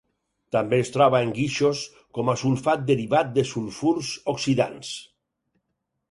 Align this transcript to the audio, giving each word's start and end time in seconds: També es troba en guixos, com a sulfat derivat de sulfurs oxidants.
També 0.53 0.77
es 0.83 0.89
troba 0.93 1.19
en 1.25 1.33
guixos, 1.39 1.83
com 2.17 2.31
a 2.33 2.33
sulfat 2.43 2.87
derivat 2.87 3.29
de 3.35 3.43
sulfurs 3.51 4.09
oxidants. 4.33 4.95